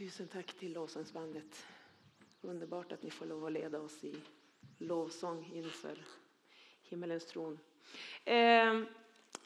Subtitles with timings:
[0.00, 1.66] Tusen tack till lovsångsbandet.
[2.40, 4.14] Underbart att ni får lov att leda oss i
[4.78, 5.98] lovsång inför
[6.82, 7.58] himmelens tron.
[8.24, 8.82] Eh,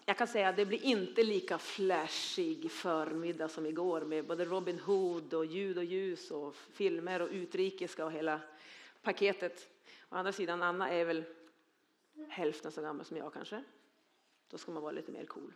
[0.05, 4.79] jag kan säga att det blir inte lika flashig förmiddag som igår med både Robin
[4.79, 8.41] Hood och ljud och ljus och filmer och utrikiska och hela
[9.03, 9.69] paketet.
[10.09, 11.25] Å andra sidan, Anna är väl
[12.29, 13.65] hälften så gammal som jag kanske.
[14.49, 15.53] Då ska man vara lite mer cool.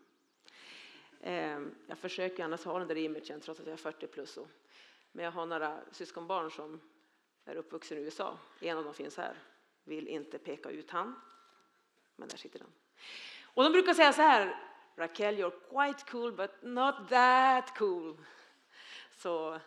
[1.21, 4.39] Ehm, jag försöker annars ha den där imagen trots att jag är 40 plus.
[5.13, 6.81] Men jag har några syskonbarn som
[7.45, 8.39] är uppvuxna i USA.
[8.61, 9.43] En av dem finns här.
[9.85, 11.21] Vill inte peka ut han.
[12.17, 12.69] Men där sitter den.
[13.43, 14.65] Och de brukar säga så här.
[14.97, 18.17] Raquel, you're quite cool but not that cool.
[19.11, 19.61] Så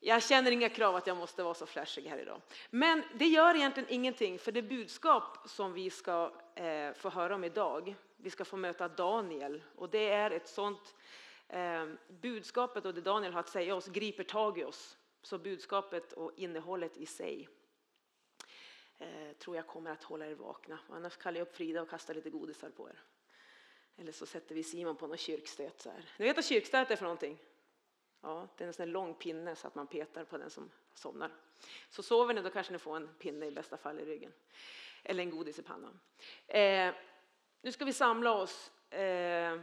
[0.00, 2.40] jag känner inga krav att jag måste vara så flashig här idag.
[2.70, 7.44] Men det gör egentligen ingenting för det budskap som vi ska eh, få höra om
[7.44, 7.96] idag.
[8.16, 10.94] Vi ska få möta Daniel och det är ett sånt
[11.52, 14.98] eh, budskapet och det Daniel har att säga oss griper tag i oss.
[15.22, 17.48] Så budskapet och innehållet i sig
[18.98, 20.78] eh, tror jag kommer att hålla er vakna.
[20.88, 23.02] Annars kallar jag upp Frida och kastar lite godisar på er.
[23.96, 25.80] Eller så sätter vi Simon på någon kyrkstöt.
[25.80, 26.04] Så här.
[26.18, 27.38] Ni vet vad kyrkstöt är för någonting?
[28.20, 31.30] Ja, det är en sån lång pinne så att man petar på den som somnar.
[31.90, 34.32] Så sover ni då kanske ni får en pinne i bästa fall i ryggen.
[35.02, 36.00] Eller en godis i pannan.
[36.46, 36.94] Eh,
[37.62, 38.72] nu ska vi samla oss.
[38.92, 39.60] Eh,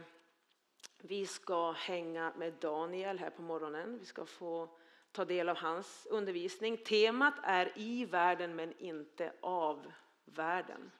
[1.02, 3.98] vi ska hänga med Daniel här på morgonen.
[3.98, 4.68] Vi ska få
[5.12, 6.76] ta del av hans undervisning.
[6.76, 9.92] Temat är i världen men inte av
[10.24, 10.90] världen.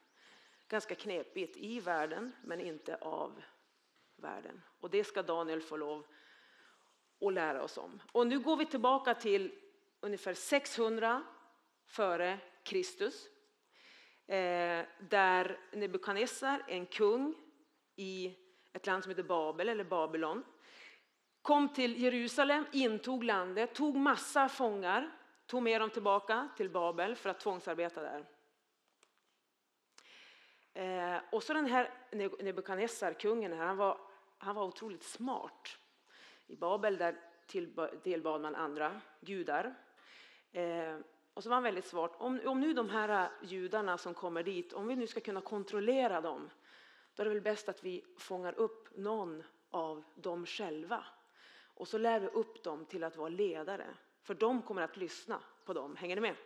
[0.68, 3.42] Ganska knepigt, i världen men inte av
[4.16, 4.62] världen.
[4.80, 6.06] Och det ska Daniel få lov
[7.20, 8.02] att lära oss om.
[8.12, 9.52] Och nu går vi tillbaka till
[10.00, 11.22] ungefär 600
[11.86, 13.26] före Kristus.
[14.26, 17.34] Eh, där Nebukadnessar, en kung
[17.96, 18.36] i
[18.72, 20.44] ett land som heter Babel eller Babylon,
[21.42, 25.10] kom till Jerusalem, intog landet, tog massa fångar,
[25.46, 28.24] tog med dem tillbaka till Babel för att tvångsarbeta där.
[30.74, 31.90] Eh, och så den här
[32.42, 33.98] Nebukadnessar, kungen, han var,
[34.38, 35.76] han var otroligt smart.
[36.46, 37.16] I Babel där
[38.02, 39.74] tillbad man andra gudar.
[40.52, 40.96] Eh,
[41.34, 42.12] och så var han väldigt svart.
[42.18, 46.20] Om, om nu de här judarna som kommer dit, om vi nu ska kunna kontrollera
[46.20, 46.50] dem,
[47.14, 51.04] då är det väl bäst att vi fångar upp någon av dem själva.
[51.74, 53.86] Och så lär vi upp dem till att vara ledare,
[54.22, 55.96] för de kommer att lyssna på dem.
[55.96, 56.36] Hänger ni med?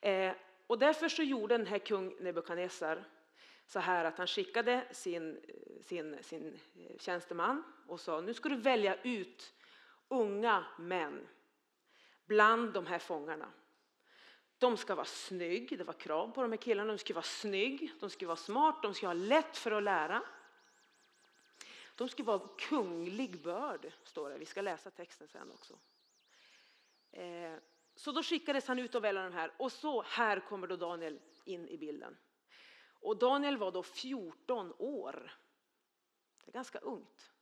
[0.00, 0.36] Eh,
[0.66, 3.04] och därför så gjorde den här kung Nebukadnessar
[3.66, 5.40] så här att han skickade sin,
[5.82, 9.54] sin, sin eh, tjänsteman och sa nu ska du välja ut
[10.08, 11.28] unga män
[12.26, 13.48] bland de här fångarna.
[14.58, 16.92] De ska vara snygg, det var krav på de här killarna.
[16.92, 20.22] De ska vara snygg, de ska vara smart, de ska ha lätt för att lära.
[21.94, 24.38] De ska vara kunglig börd, står det.
[24.38, 25.78] Vi ska läsa texten sen också.
[27.10, 27.56] Eh,
[27.94, 31.20] så då skickades han ut och välja de här och så här kommer då Daniel
[31.44, 32.16] in i bilden.
[33.00, 35.32] Och Daniel var då 14 år.
[36.44, 37.32] Det är ganska ungt.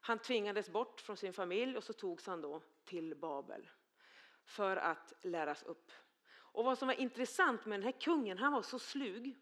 [0.00, 3.68] Han tvingades bort från sin familj och så togs han då till Babel
[4.50, 5.92] för att läras upp.
[6.30, 9.36] Och vad som var intressant med den här kungen, han var så slug.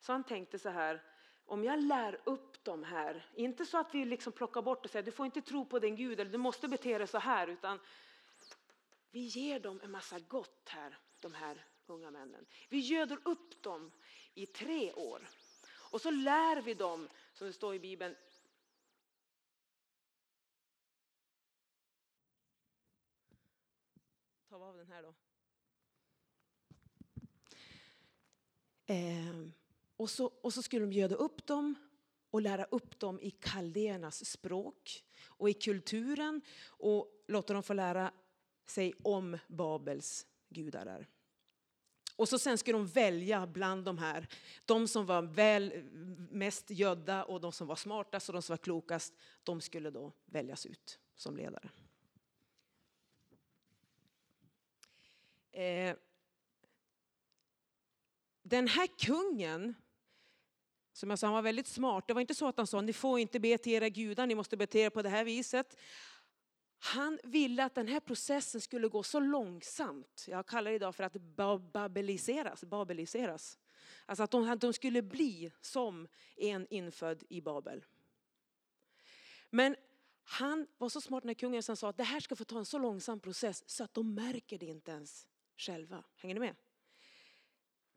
[0.00, 1.02] Så han tänkte så här,
[1.44, 5.04] om jag lär upp dem här, inte så att vi liksom plockar bort och säger
[5.04, 7.80] du får inte tro på din Gud eller du måste bete dig så här, utan
[9.10, 12.46] vi ger dem en massa gott här, de här unga männen.
[12.68, 13.92] Vi göder upp dem
[14.34, 15.28] i tre år.
[15.90, 18.16] Och så lär vi dem, som det står i Bibeln,
[24.50, 25.14] Ta av den här då.
[28.86, 29.52] Eh,
[29.96, 31.74] och, så, och så skulle de göda upp dem
[32.30, 38.12] och lära upp dem i kaldéernas språk och i kulturen och låta dem få lära
[38.66, 41.06] sig om Babels gudar.
[42.16, 44.28] Och så sen skulle de välja bland de här,
[44.64, 45.82] de som var väl
[46.30, 50.12] mest gödda och de som var smartast och de som var klokast, de skulle då
[50.24, 51.70] väljas ut som ledare.
[55.52, 55.96] Eh,
[58.42, 59.74] den här kungen,
[60.92, 62.04] som jag sa, han var väldigt smart.
[62.06, 64.34] Det var inte så att han sa, ni får inte be till era gudar, ni
[64.34, 65.76] måste bete er på det här viset.
[66.78, 70.24] Han ville att den här processen skulle gå så långsamt.
[70.28, 71.12] Jag kallar det idag för att
[71.72, 72.64] babeliseras.
[72.64, 73.58] babeliseras.
[74.06, 77.84] Alltså att de, att de skulle bli som en infödd i Babel.
[79.50, 79.76] Men
[80.22, 82.78] han var så smart när kungen sa att det här ska få ta en så
[82.78, 85.26] långsam process så att de märker det inte ens
[85.60, 86.04] själva.
[86.16, 86.56] Hänger ni med?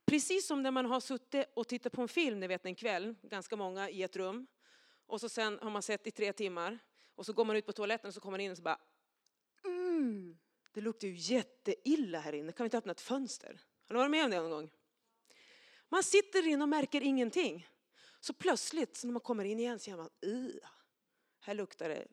[0.06, 3.15] Precis som när man har suttit och tittat på en film, ni vet en kväll,
[3.21, 4.48] ganska många i ett rum.
[5.06, 6.80] Och så sen har man sett i tre timmar
[7.15, 8.80] och så går man ut på toaletten och så kommer man in och så bara,
[9.63, 10.38] mm,
[10.71, 13.62] det luktar ju jätteilla här inne, kan vi inte öppna ett fönster?
[13.88, 14.71] Har du varit med om det någon gång?
[15.89, 17.68] Man sitter in och märker ingenting.
[18.19, 20.09] Så plötsligt när man kommer in igen så känner man,
[21.39, 22.07] här luktar det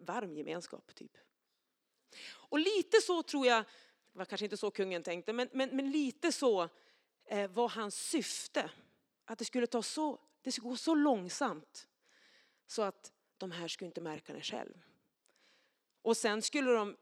[0.00, 1.16] varm gemenskap typ.
[2.30, 3.64] Och lite så tror jag,
[4.18, 6.68] det var kanske inte så kungen tänkte, men, men, men lite så
[7.24, 8.70] eh, var hans syfte.
[9.24, 11.88] Att det skulle, ta så, det skulle gå så långsamt
[12.66, 14.82] så att de här skulle inte märka det själv.
[16.02, 16.96] Och sen skulle de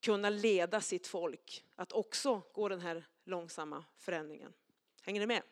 [0.00, 4.52] kunna leda sitt folk att också gå den här långsamma förändringen.
[5.02, 5.42] Hänger ni med?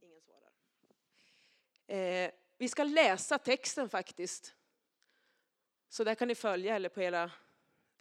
[0.00, 0.52] Ingen svarar.
[1.98, 4.54] Eh, vi ska läsa texten faktiskt.
[5.88, 7.30] Så där kan ni följa, eller på era,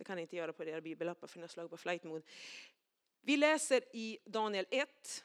[0.01, 2.25] det kan ni inte göra på era bibelappar för ni har slagit på flight mode.
[3.21, 5.23] Vi läser i Daniel 1.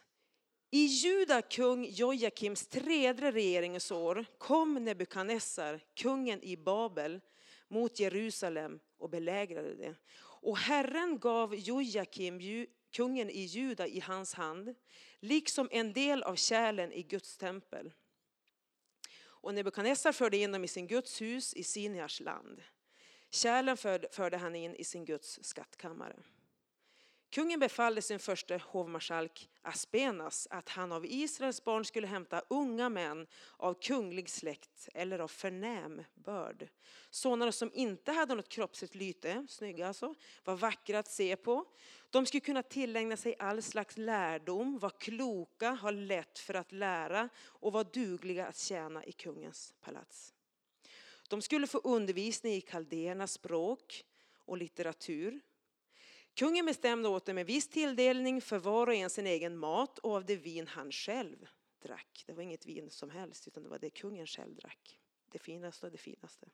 [0.71, 7.21] I Juda kung Jojakims tredje regeringsår kom Nebukadnessar, kungen i Babel,
[7.69, 9.95] mot Jerusalem och belägrade det.
[10.19, 14.75] Och Herren gav Jojakim, kungen i Juda, i hans hand,
[15.21, 17.93] liksom en del av kärlen i Guds tempel.
[19.19, 22.63] Och Nebukadnessar förde in dem i sin Guds hus i Siniars land.
[23.31, 23.77] Kärlen
[24.11, 26.17] förde han in i sin Guds skattkammare.
[27.31, 33.27] Kungen befallde sin första hovmarskalk Aspenas att han av Israels barn skulle hämta unga män
[33.57, 36.69] av kunglig släkt eller av förnäm börd.
[37.11, 40.15] Sådana som inte hade något kroppsligt lyte, snygga alltså,
[40.45, 41.65] var vackra att se på.
[42.11, 47.29] De skulle kunna tillägna sig all slags lärdom, vara kloka, ha lätt för att lära
[47.45, 50.36] och vara dugliga att tjäna i kungens palats.
[51.29, 55.41] De skulle få undervisning i kaldéernas språk och litteratur
[56.39, 60.15] Kungen bestämde åt dem en viss tilldelning för var och en sin egen mat och
[60.15, 61.47] av det vin han själv
[61.83, 62.25] drack.
[62.27, 65.01] Det var inget vin som helst utan det var det kungen själv drack.
[65.31, 66.47] Det finaste och det finaste.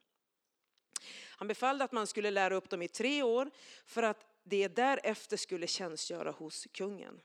[1.37, 3.51] Han befallde att man skulle lära upp dem i tre år
[3.85, 7.21] för att det därefter skulle tjänstgöra hos kungen.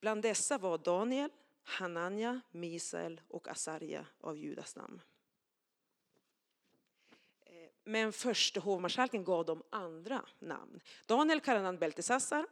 [0.00, 1.30] Bland dessa var Daniel,
[1.62, 5.02] Hananja, Misael och Asarja av Judas namn.
[7.88, 10.80] Men förste hovmarskalken gav dem andra namn.
[11.06, 12.46] Daniel kallade han Beltesassar,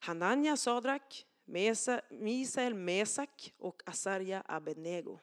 [0.00, 1.26] Hananja Sadrak,
[2.10, 5.18] Misael Mesak och Asarja Abednego.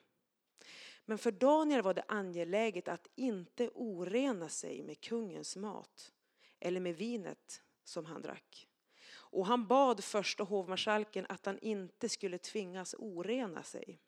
[1.06, 6.12] Men för Daniel var det angeläget att inte orena sig med kungens mat
[6.60, 8.68] eller med vinet som han drack.
[9.14, 14.00] Och han bad första hovmarskalken att han inte skulle tvingas orena sig.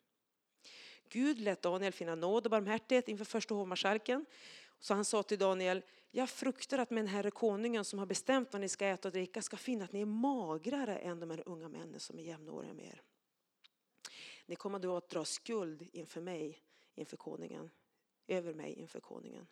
[1.08, 4.26] Gud lät Daniel finna nåd och barmhärtighet inför första hovmarskalken
[4.80, 8.60] så han sa till Daniel, jag fruktar att min herre konungen som har bestämt vad
[8.60, 11.68] ni ska äta och dricka ska finna att ni är magrare än de här unga
[11.68, 13.02] männen som är jämnåriga med er.
[14.46, 16.62] Ni kommer då att dra skuld inför mig,
[16.94, 17.70] inför konungen,
[18.26, 19.46] över mig inför konungen.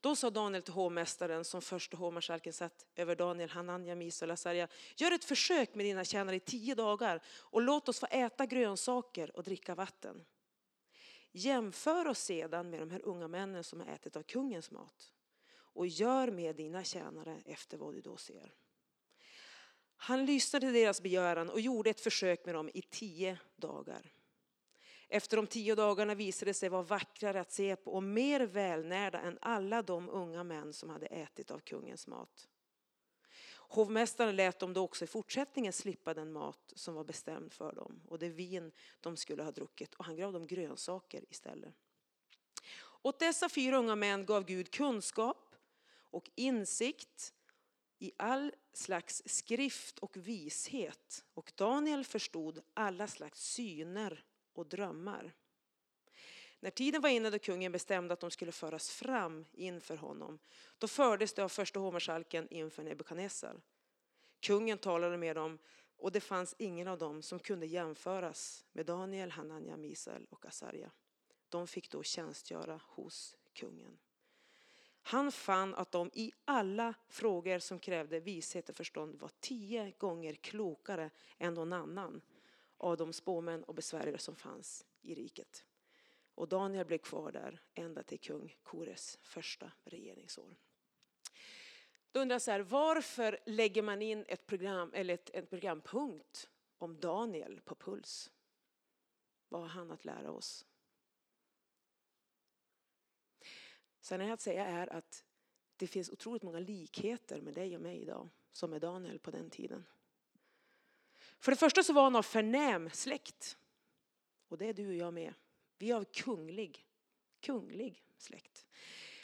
[0.00, 4.68] Då sa Daniel till hovmästaren som första hovmarskalken satt över Daniel, Hananja, Misa och Lasaria.
[4.96, 9.36] Gör ett försök med dina tjänare i tio dagar och låt oss få äta grönsaker
[9.36, 10.24] och dricka vatten.
[11.36, 15.12] Jämför oss sedan med de här unga männen som har ätit av kungens mat
[15.56, 18.54] och gör med dina tjänare efter vad du då ser.
[19.96, 24.12] Han lyssnade till deras begäran och gjorde ett försök med dem i tio dagar.
[25.08, 29.20] Efter de tio dagarna visade det sig vara vackrare att se på och mer välnärda
[29.20, 32.48] än alla de unga män som hade ätit av kungens mat.
[33.68, 38.00] Hovmästaren lät dem då också i fortsättningen slippa den mat som var bestämd för dem
[38.08, 41.74] och det vin de skulle ha druckit och han gav dem grönsaker istället.
[43.02, 45.54] Åt dessa fyra unga män gav Gud kunskap
[46.10, 47.34] och insikt
[47.98, 55.34] i all slags skrift och vishet och Daniel förstod alla slags syner och drömmar.
[56.64, 60.38] När tiden var inne då kungen bestämde att de skulle föras fram inför honom,
[60.78, 63.60] då fördes de av första hovmarskalken inför Nebukadnessar.
[64.40, 65.58] Kungen talade med dem
[65.96, 70.90] och det fanns ingen av dem som kunde jämföras med Daniel, Hananja, Misael och Asarja.
[71.48, 73.98] De fick då tjänstgöra hos kungen.
[75.02, 80.34] Han fann att de i alla frågor som krävde vishet och förstånd var tio gånger
[80.34, 82.20] klokare än någon annan
[82.76, 85.64] av de spåmän och besvärjare som fanns i riket.
[86.34, 90.56] Och Daniel blev kvar där ända till kung Kores första regeringsår.
[92.12, 96.50] Då undrar jag så här, varför lägger man in ett program eller ett, en programpunkt
[96.78, 98.30] om Daniel på Puls?
[99.48, 100.66] Vad har han att lära oss?
[104.00, 105.24] Sen är att säga är att
[105.76, 109.50] det finns otroligt många likheter med dig och mig idag som med Daniel på den
[109.50, 109.86] tiden.
[111.38, 113.58] För det första så var han av förnäm släkt.
[114.48, 115.34] Och det är du och jag med.
[115.84, 116.86] Vi är av kunglig,
[117.40, 118.66] kunglig släkt.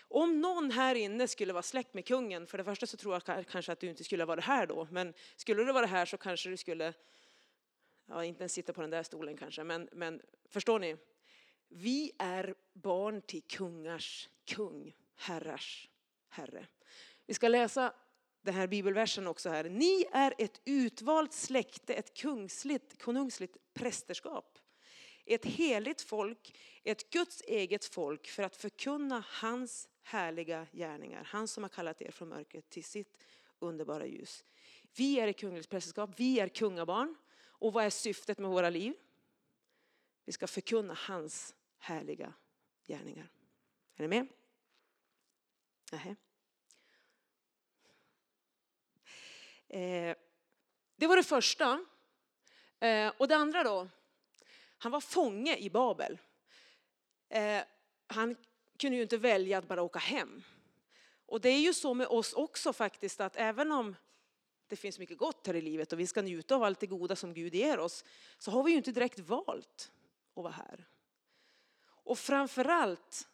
[0.08, 3.46] Om någon här inne skulle vara släkt med kungen, för det första så tror jag
[3.46, 6.48] kanske att du inte skulle vara här då, men skulle du vara här så kanske
[6.48, 6.94] du skulle,
[8.06, 10.96] ja inte ens sitta på den där stolen kanske, men, men förstår ni?
[11.68, 15.88] Vi är barn till kungars kung, herrars
[16.28, 16.66] herre.
[17.26, 17.94] Vi ska läsa
[18.42, 19.64] den här bibelversen också här.
[19.64, 24.58] Ni är ett utvalt släkte, ett kungsligt, konungsligt prästerskap.
[25.34, 31.24] Ett heligt folk, ett Guds eget folk för att förkunna hans härliga gärningar.
[31.24, 33.18] Han som har kallat er från mörkret till sitt
[33.58, 34.44] underbara ljus.
[34.96, 37.16] Vi är ett kungligt prästerskap, vi är kungabarn.
[37.46, 38.94] Och vad är syftet med våra liv?
[40.24, 42.32] Vi ska förkunna hans härliga
[42.86, 43.28] gärningar.
[43.96, 44.26] Är ni med?
[45.92, 46.16] Nähä.
[49.68, 50.16] Eh,
[50.96, 51.86] det var det första.
[52.80, 53.88] Eh, och det andra då,
[54.82, 56.18] han var fånge i Babel.
[57.28, 57.62] Eh,
[58.06, 58.36] han
[58.78, 60.42] kunde ju inte välja att bara åka hem.
[61.26, 63.96] Och det är ju så med oss också faktiskt att även om
[64.66, 67.16] det finns mycket gott här i livet och vi ska njuta av allt det goda
[67.16, 68.04] som Gud ger oss
[68.38, 69.92] så har vi ju inte direkt valt
[70.34, 70.88] att vara här.
[71.86, 73.28] Och framförallt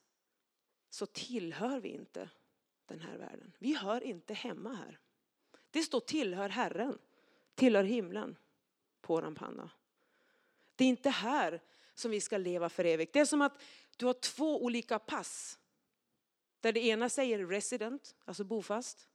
[0.90, 2.30] så tillhör vi inte
[2.86, 3.52] den här världen.
[3.58, 4.98] Vi hör inte hemma här.
[5.70, 6.98] Det står tillhör Herren,
[7.54, 8.36] tillhör himlen
[9.00, 9.70] på våran panna.
[10.76, 11.60] Det är inte här
[11.94, 13.12] som vi ska leva för evigt.
[13.12, 13.62] Det är som att
[13.96, 15.58] du har två olika pass.
[16.60, 19.08] Där det ena säger resident, alltså bofast.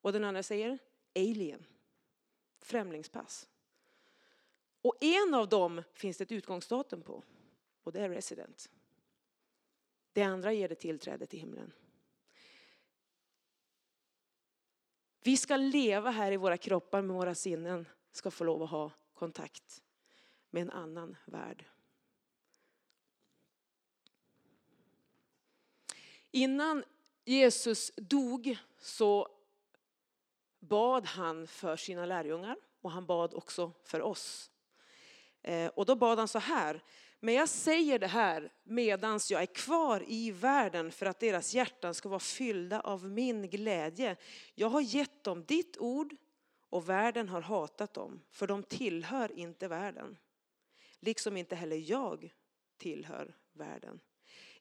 [0.00, 0.78] Och den andra säger
[1.14, 1.66] alien,
[2.60, 3.48] främlingspass.
[4.82, 7.22] Och en av dem finns det ett utgångsdatum på.
[7.82, 8.70] Och det är resident.
[10.12, 11.72] Det andra ger det tillträde till himlen.
[15.20, 18.90] Vi ska leva här i våra kroppar med våra sinnen ska få lov att ha
[19.14, 19.82] kontakt
[20.56, 21.64] med en annan värld.
[26.30, 26.84] Innan
[27.24, 29.28] Jesus dog så
[30.58, 34.50] bad han för sina lärjungar och han bad också för oss.
[35.42, 36.82] Eh, och då bad han så här,
[37.20, 41.94] men jag säger det här medans jag är kvar i världen för att deras hjärtan
[41.94, 44.16] ska vara fyllda av min glädje.
[44.54, 46.16] Jag har gett dem ditt ord
[46.70, 50.16] och världen har hatat dem, för de tillhör inte världen.
[51.00, 52.34] Liksom inte heller jag
[52.76, 54.00] tillhör världen.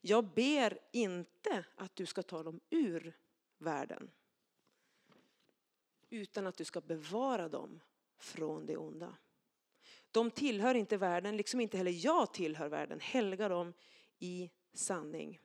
[0.02, 3.18] Jag ber inte att du ska ta dem ur
[3.58, 4.12] världen,
[6.10, 7.82] utan att du ska bevara dem
[8.18, 9.18] från det onda.
[10.12, 13.00] De tillhör inte världen, liksom inte heller jag tillhör världen.
[13.00, 13.74] Helga dem
[14.20, 15.40] i sanning.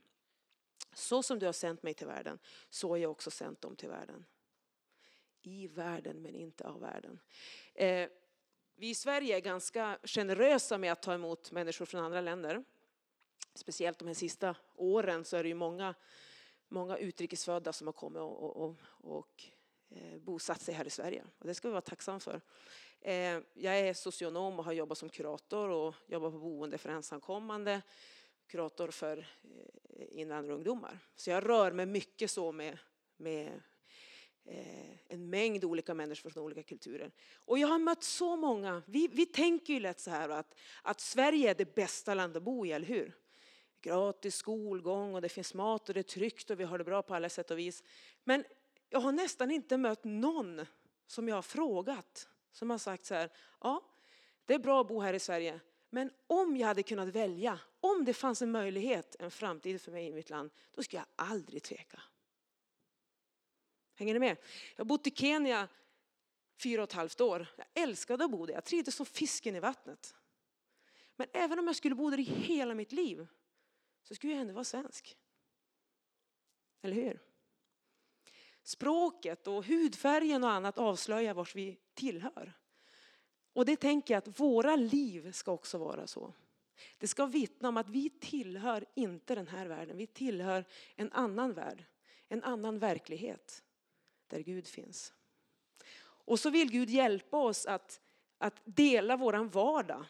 [0.94, 3.88] Så som du har sänt mig till världen, så har jag också sänt dem till
[3.88, 4.24] världen.
[5.42, 7.20] I världen, men inte av världen.
[7.74, 8.08] Eh,
[8.80, 12.64] vi i Sverige är ganska generösa med att ta emot människor från andra länder.
[13.54, 15.94] Speciellt de här sista åren så är det ju många,
[16.68, 18.76] många utrikesfödda som har kommit och, och, och,
[19.16, 19.44] och
[19.90, 21.24] eh, bosatt sig här i Sverige.
[21.38, 22.40] Och det ska vi vara tacksamma för.
[23.00, 27.82] Eh, jag är socionom och har jobbat som kurator och jobbar på boende för ensamkommande,
[28.46, 30.98] kurator för eh, invandrarungdomar.
[31.16, 32.78] Så jag rör mig mycket så med,
[33.16, 33.62] med
[34.50, 37.12] Eh, en mängd olika människor från olika kulturer.
[37.34, 41.00] Och jag har mött så många, vi, vi tänker ju lätt så här att, att
[41.00, 43.16] Sverige är det bästa landet att bo i, eller hur?
[43.80, 47.02] Gratis skolgång och det finns mat och det är tryggt och vi har det bra
[47.02, 47.82] på alla sätt och vis.
[48.24, 48.44] Men
[48.88, 50.66] jag har nästan inte mött någon
[51.06, 53.30] som jag har frågat som har sagt så här,
[53.60, 53.84] ja,
[54.44, 58.04] det är bra att bo här i Sverige, men om jag hade kunnat välja, om
[58.04, 61.62] det fanns en möjlighet, en framtid för mig i mitt land, då skulle jag aldrig
[61.62, 62.02] tveka.
[64.00, 64.36] Hänger ni med?
[64.76, 65.68] Jag har bott i Kenya
[66.62, 67.46] fyra och ett halvt år.
[67.56, 70.14] Jag älskade att bo där, jag trivdes som fisken i vattnet.
[71.16, 73.26] Men även om jag skulle bo där i hela mitt liv
[74.02, 75.16] så skulle jag ändå vara svensk.
[76.82, 77.22] Eller hur?
[78.62, 82.52] Språket och hudfärgen och annat avslöjar vars vi tillhör.
[83.52, 86.34] Och det tänker jag att våra liv ska också vara så.
[86.98, 90.64] Det ska vittna om att vi tillhör inte den här världen, vi tillhör
[90.96, 91.84] en annan värld,
[92.28, 93.64] en annan verklighet
[94.30, 95.12] där Gud finns.
[96.02, 98.00] Och så vill Gud hjälpa oss att,
[98.38, 100.04] att dela våran vardag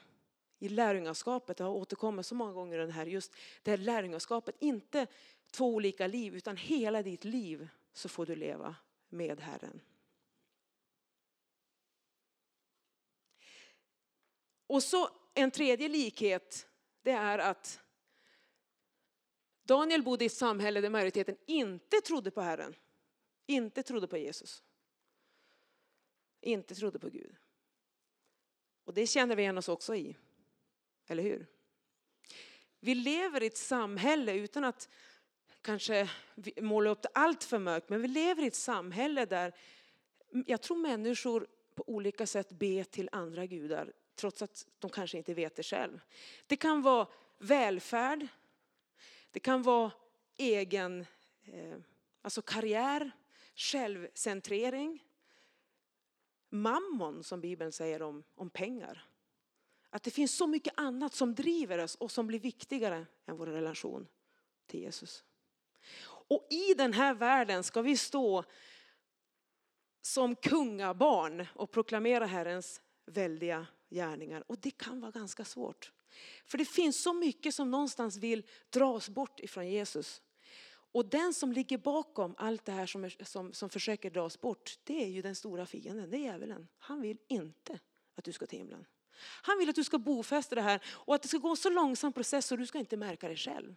[0.59, 1.57] i lärjungaskapet.
[1.57, 4.57] Det har återkommit så många gånger den här, just det här lärjungaskapet.
[4.59, 5.07] Inte
[5.51, 8.77] två olika liv utan hela ditt liv så får du leva
[9.09, 9.81] med Herren.
[14.67, 16.69] Och så en tredje likhet,
[17.03, 17.81] det är att
[19.63, 22.75] Daniel bodde i ett samhälle där majoriteten inte trodde på Herren,
[23.51, 24.63] inte trodde på Jesus,
[26.41, 27.37] inte trodde på Gud.
[28.85, 30.17] Och det känner vi igen oss också i,
[31.07, 31.47] eller hur?
[32.81, 34.89] Vi lever i ett samhälle utan att
[35.63, 36.11] kanske
[36.61, 39.55] måla upp det allt för mörkt, men vi lever i ett samhälle där
[40.47, 45.35] jag tror människor på olika sätt ber till andra gudar, trots att de kanske inte
[45.35, 46.01] vet det själv.
[46.47, 47.07] Det kan vara
[47.39, 48.27] välfärd,
[49.31, 49.93] det kan vara
[50.37, 51.07] egen
[51.45, 51.79] eh,
[52.23, 53.11] alltså karriär,
[53.55, 55.05] självcentrering,
[56.49, 59.05] mammon som Bibeln säger om, om pengar.
[59.91, 63.47] Att det finns så mycket annat som driver oss och som blir viktigare än vår
[63.47, 64.09] relation
[64.67, 65.25] till Jesus.
[66.03, 68.45] Och i den här världen ska vi stå
[70.03, 74.45] som kungabarn och proklamera Herrens väldiga gärningar.
[74.47, 75.93] Och det kan vara ganska svårt.
[76.45, 80.23] För det finns så mycket som någonstans vill dra oss bort ifrån Jesus.
[80.93, 84.41] Och den som ligger bakom allt det här som, är, som, som försöker dra oss
[84.41, 86.69] bort, det är ju den stora fienden, det är djävulen.
[86.79, 87.79] Han vill inte
[88.15, 88.87] att du ska till himlen.
[89.43, 91.71] Han vill att du ska bofästa det här och att det ska gå en så
[91.71, 93.77] långsam process så du ska inte märka det själv.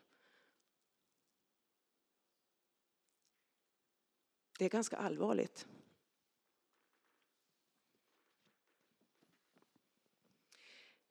[4.59, 5.67] Det är ganska allvarligt.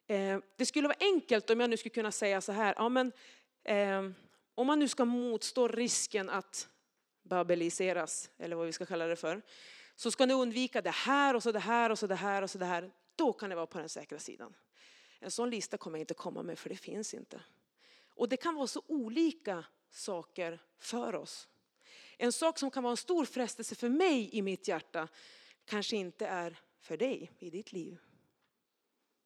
[0.06, 3.12] Eh, det skulle vara enkelt om jag nu skulle kunna säga så här, ja men
[3.64, 4.11] eh,
[4.54, 6.68] om man nu ska motstå risken att
[7.23, 9.42] babeliseras, eller vad vi ska kalla det för,
[9.97, 12.50] så ska ni undvika det här och så det här och så det här och
[12.50, 12.92] så det här.
[13.16, 14.54] Då kan ni vara på den säkra sidan.
[15.21, 17.40] En sån lista kommer jag inte komma med för det finns inte.
[18.14, 21.49] Och det kan vara så olika saker för oss.
[22.18, 25.09] En sak som kan vara en stor frestelse för mig i mitt hjärta
[25.64, 27.99] kanske inte är för dig i ditt liv.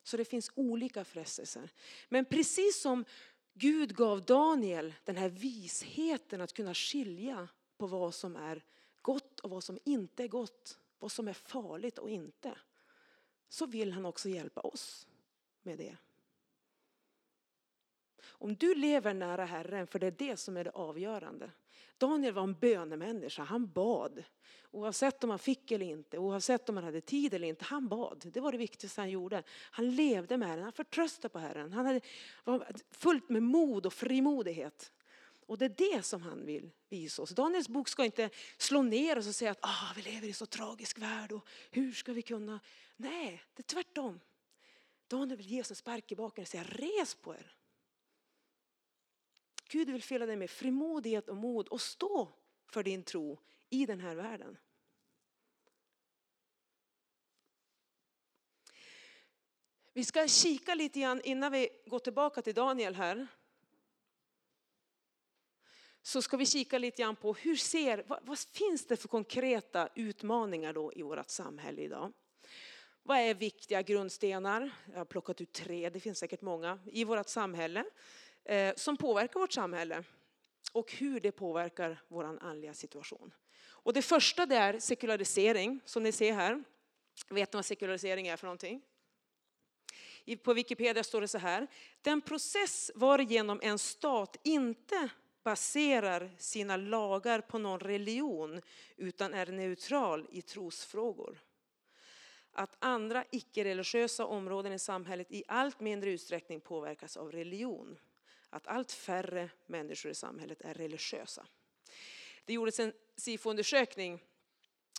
[0.02, 1.71] Så det finns olika frestelser.
[2.09, 3.04] Men precis som
[3.58, 8.64] Gud gav Daniel den här visheten att kunna skilja på vad som är
[9.02, 12.58] gott och vad som inte är gott, vad som är farligt och inte.
[13.48, 15.06] Så vill han också hjälpa oss
[15.62, 15.96] med det.
[18.38, 21.50] Om du lever nära Herren, för det är det som är det avgörande.
[21.99, 24.25] Daniel var en bönemänniska, han bad.
[24.71, 28.30] Oavsett om han fick eller inte, oavsett om han hade tid eller inte, han bad.
[28.34, 29.43] Det var det viktigaste han gjorde.
[29.71, 31.73] Han levde med Herren, han förtröstade på Herren.
[31.73, 32.00] Han hade,
[32.45, 34.93] var fullt med mod och frimodighet.
[35.47, 37.30] Och det är det som han vill visa oss.
[37.30, 40.34] Daniels bok ska inte slå ner oss och säga att ah, vi lever i en
[40.34, 42.60] så tragisk värld och hur ska vi kunna?
[42.97, 44.21] Nej, det är tvärtom.
[45.08, 47.55] Daniel vill ge oss en spark i baken och säga res på er.
[49.69, 52.29] Gud vill fylla dig med frimodighet och mod och stå
[52.67, 54.57] för din tro i den här världen.
[59.93, 63.26] Vi ska kika lite grann innan vi går tillbaka till Daniel här.
[66.02, 69.89] Så ska vi kika lite grann på hur ser, vad, vad finns det för konkreta
[69.95, 72.13] utmaningar då i vårt samhälle idag?
[73.02, 74.71] Vad är viktiga grundstenar?
[74.93, 77.85] Jag har plockat ut tre, det finns säkert många, i vårt samhälle
[78.49, 80.04] Eh, som påverkar vårt samhälle
[80.73, 83.35] och hur det påverkar vår andliga situation.
[83.69, 86.65] Och det första det är sekularisering, som ni ser här.
[87.28, 88.82] Vet ni vad sekularisering är för någonting?
[90.43, 91.67] På Wikipedia står det så här.
[92.02, 95.09] Den process varigenom en stat inte
[95.45, 98.63] baserar sina lagar på någon religion
[98.97, 101.39] utan är neutral i trosfrågor.
[102.52, 107.99] Att andra icke-religiösa områden i samhället i allt mindre utsträckning påverkas av religion
[108.50, 111.47] att allt färre människor i samhället är religiösa.
[112.45, 114.23] Det gjordes en SIFO-undersökning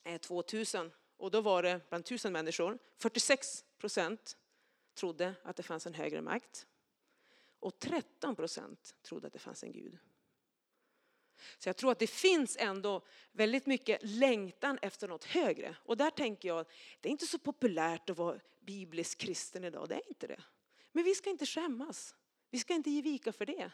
[0.04, 4.38] eh, 2000 och då var det bland tusen människor 46 procent
[4.94, 6.68] trodde att det fanns en högre makt
[7.60, 9.98] och 13 procent trodde att det fanns en gud.
[11.58, 15.76] Så jag tror att det finns ändå väldigt mycket längtan efter något högre.
[15.84, 16.66] Och där tänker jag,
[17.02, 20.44] det är inte så populärt att vara biblisk kristen idag, det är inte det.
[20.92, 22.16] Men vi ska inte skämmas.
[22.50, 23.72] Vi ska inte ge vika för det.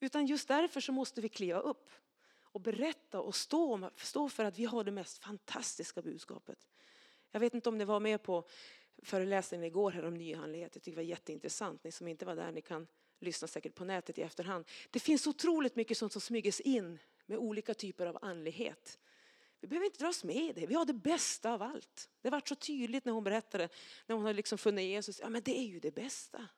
[0.00, 1.90] Utan just därför så måste vi kliva upp
[2.42, 6.68] och berätta och stå, stå för att vi har det mest fantastiska budskapet.
[7.30, 8.48] Jag vet inte om ni var med på
[9.02, 10.74] föreläsningen igår här om nyandlighet.
[10.74, 11.84] Jag tycker det var jätteintressant.
[11.84, 12.86] Ni som inte var där, ni kan
[13.20, 14.64] lyssna säkert på nätet i efterhand.
[14.90, 18.98] Det finns otroligt mycket sånt som smyges in med olika typer av andlighet.
[19.60, 20.66] Vi behöver inte dras med i det.
[20.66, 22.10] Vi har det bästa av allt.
[22.20, 23.68] Det var så tydligt när hon berättade,
[24.06, 25.20] när hon hade liksom funnit Jesus.
[25.20, 26.48] Ja, men det är ju det bästa.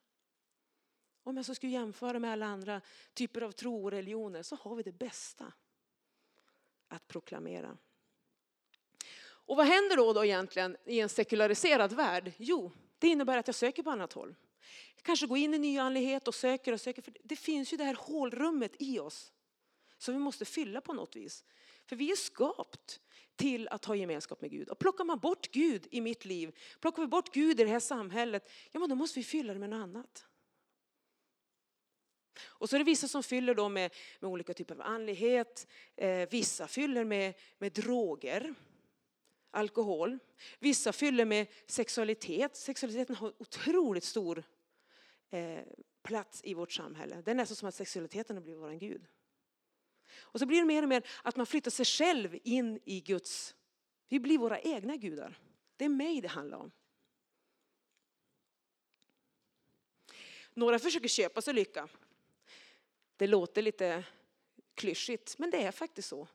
[1.29, 2.81] Om jag så skulle jämföra med alla andra
[3.14, 5.53] typer av tro och religioner så har vi det bästa
[6.88, 7.77] att proklamera.
[9.21, 12.33] Och vad händer då, då egentligen i en sekulariserad värld?
[12.37, 14.35] Jo, det innebär att jag söker på annat håll.
[14.97, 17.03] Jag kanske går in i nyandlighet och söker och söker.
[17.03, 19.33] För det finns ju det här hålrummet i oss
[19.99, 21.45] som vi måste fylla på något vis.
[21.87, 23.01] För vi är skapt
[23.37, 24.69] till att ha gemenskap med Gud.
[24.69, 27.81] Och plockar man bort Gud i mitt liv, plockar vi bort Gud i det här
[27.81, 30.28] samhället, ja men då måste vi fylla det med något annat.
[32.40, 35.66] Och så är det vissa som fyller då med, med olika typer av andlighet.
[35.96, 38.55] Eh, vissa fyller med, med droger,
[39.51, 40.18] alkohol.
[40.59, 42.57] Vissa fyller med sexualitet.
[42.57, 44.44] Sexualiteten har otroligt stor
[45.31, 45.62] eh,
[46.03, 47.22] plats i vårt samhälle.
[47.24, 49.07] Det är nästan som att sexualiteten har blivit vår Gud.
[50.20, 53.55] Och så blir det mer och mer att man flyttar sig själv in i Guds,
[54.09, 55.38] vi blir våra egna gudar.
[55.77, 56.70] Det är mig det handlar om.
[60.55, 61.88] Några försöker köpa sig lycka.
[63.19, 64.05] Det låter lite
[64.75, 66.29] klyschigt, men det är faktiskt så.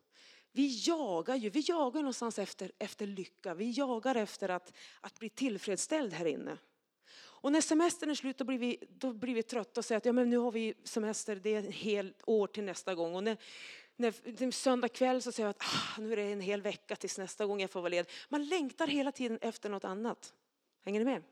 [0.51, 3.53] Vi jagar ju, vi jagar någonstans efter, efter lycka.
[3.53, 6.57] Vi jagar efter att, att bli tillfredsställd här inne.
[7.15, 10.05] Och när semestern är slut då blir vi, då blir vi trötta och säger att
[10.05, 13.15] ja, men nu har vi semester, det är ett helt år till nästa gång.
[13.15, 13.37] Och när,
[13.95, 17.17] när, söndag kväll så säger jag att ah, nu är det en hel vecka tills
[17.17, 18.09] nästa gång jag får vara led.
[18.29, 20.33] Man längtar hela tiden efter något annat.
[20.81, 21.23] Hänger ni med?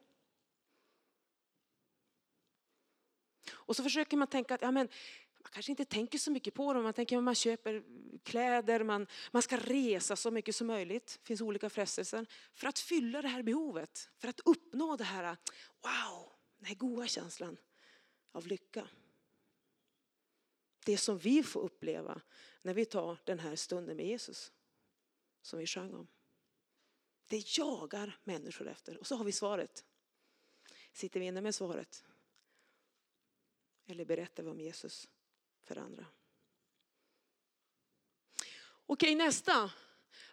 [3.52, 4.88] Och så försöker man tänka att ja, men,
[5.43, 6.84] man kanske inte tänker så mycket på dem.
[6.84, 7.84] Man tänker att man köper
[8.23, 11.19] kläder, man, man ska resa så mycket som möjligt.
[11.21, 12.25] Det finns olika frestelser.
[12.54, 14.10] För att fylla det här behovet.
[14.17, 15.38] För att uppnå det här,
[15.82, 17.58] wow, den här goda känslan
[18.32, 18.88] av lycka.
[20.86, 22.21] Det som vi får uppleva
[22.62, 24.51] när vi tar den här stunden med Jesus.
[25.41, 26.08] Som vi sjöng om.
[27.27, 28.97] Det jagar människor efter.
[28.97, 29.86] Och så har vi svaret.
[30.93, 32.04] Sitter vi inne med svaret?
[33.86, 35.10] Eller berättar vi om Jesus
[35.73, 36.05] för andra?
[38.86, 39.71] Okej, nästa.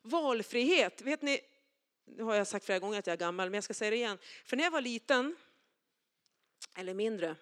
[0.03, 1.03] Valfrihet.
[1.03, 1.41] Vet ni,
[2.05, 3.97] nu har jag sagt flera gånger att jag är gammal, men jag ska säga det
[3.97, 4.19] igen.
[4.45, 5.37] För när jag var liten,
[6.77, 7.37] eller mindre,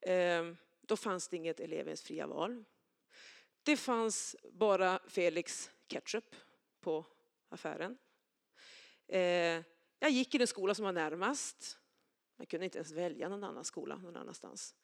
[0.00, 2.64] eh, då fanns det inget elevens fria val.
[3.62, 6.36] Det fanns bara Felix ketchup
[6.80, 7.04] på
[7.48, 7.98] affären.
[9.08, 9.62] Eh,
[9.98, 11.78] jag gick i den skola som var närmast.
[12.36, 14.74] Jag kunde inte ens välja någon annan skola någon annanstans.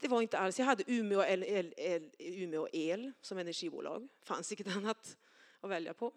[0.00, 4.08] Det var inte alls, jag hade Umeå el, el, el, Umeå El som energibolag.
[4.22, 5.18] fanns inget annat
[5.60, 6.12] att välja på.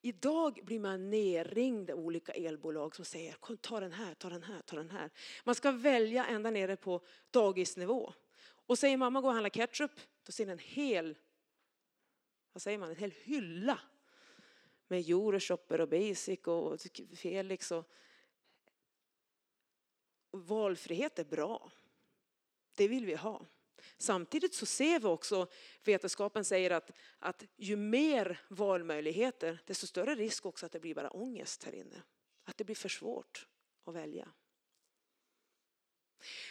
[0.00, 4.62] Idag blir man nerringd av olika elbolag som säger ta den här, ta den här,
[4.62, 5.10] ta den här.
[5.44, 8.12] Man ska välja ända nere på dagisnivå.
[8.66, 9.90] Och säger mamma gå och handla ketchup,
[10.26, 11.18] då ser en hel,
[12.52, 13.80] vad säger man, en hel hylla
[14.88, 16.80] med Euroshopper och Basic och
[17.16, 17.70] Felix.
[17.72, 17.90] Och,
[20.30, 21.70] och valfrihet är bra.
[22.74, 23.46] Det vill vi ha.
[23.98, 25.46] Samtidigt så ser vi också,
[25.84, 31.10] vetenskapen säger att, att ju mer valmöjligheter, desto större risk också att det blir bara
[31.10, 32.02] ångest här inne.
[32.44, 33.46] Att det blir för svårt
[33.84, 34.28] att välja.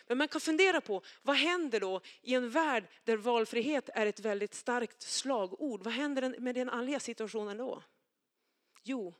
[0.08, 4.20] Men man kan fundera på, vad händer då i en värld där valfrihet är ett
[4.20, 5.84] väldigt starkt slagord?
[5.84, 7.84] Vad händer med den andliga situationen då?
[8.84, 9.14] Jo,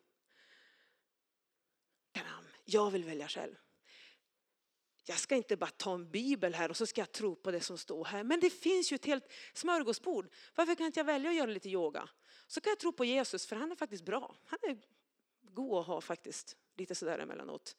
[2.66, 3.56] jag vill välja själv
[5.06, 7.62] jag ska inte bara ta en bibel här och så ska jag tro på det
[7.62, 8.24] som står här.
[8.24, 10.30] Men det finns ju ett helt smörgåsbord.
[10.56, 12.10] Varför kan inte jag välja att göra lite yoga?
[12.48, 14.36] Så kan jag tro på Jesus för han är faktiskt bra.
[14.46, 14.78] Han är
[15.42, 17.76] god att ha faktiskt, lite sådär emellanåt.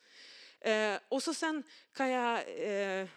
[0.60, 3.08] Eh, och så sen kan jag, eh,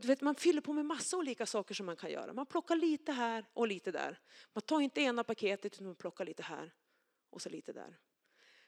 [0.00, 2.32] du vet, man fyller på med massa olika saker som man kan göra.
[2.32, 4.18] Man plockar lite här och lite där.
[4.52, 6.72] Man tar inte ena paketet utan man plockar lite här
[7.30, 7.98] och så lite där.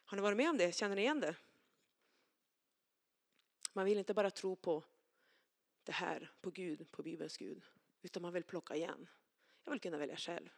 [0.04, 0.76] Har ni varit med om det?
[0.76, 1.34] Känner ni igen det?
[3.72, 4.84] Man vill inte bara tro på
[5.82, 7.62] det här, på Gud, på Bibelns Gud,
[8.02, 9.08] utan man vill plocka igen.
[9.64, 10.48] Jag vill kunna välja själv.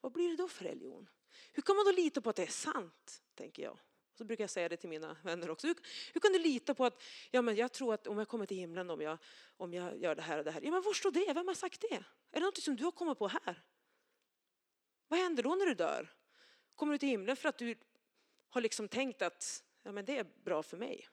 [0.00, 1.08] Vad blir det då för religion?
[1.52, 3.78] Hur kan man då lita på att det är sant, tänker jag.
[4.14, 5.66] Så brukar jag säga det till mina vänner också.
[5.66, 5.76] Hur,
[6.12, 8.56] hur, kan du lita på att ja, men jag tror att om jag kommer till
[8.56, 9.18] himlen om jag,
[9.56, 10.60] om jag gör det här och det här.
[10.64, 11.32] Ja, men var står det?
[11.32, 12.04] Vem har sagt det?
[12.30, 13.62] Är det något som du har kommit på här?
[15.08, 16.12] Vad händer då när du dör?
[16.74, 17.74] Kommer du till himlen för att du
[18.48, 21.08] har liksom tänkt att ja, men det är bra för mig?